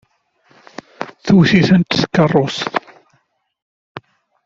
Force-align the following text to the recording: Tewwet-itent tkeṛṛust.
Tewwet-itent 1.25 1.99
tkeṛṛust. 2.01 2.71